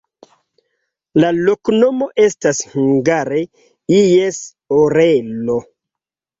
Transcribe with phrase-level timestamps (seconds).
[1.23, 3.45] La loknomo estas hungare:
[4.01, 4.43] ies
[4.83, 5.63] orelo.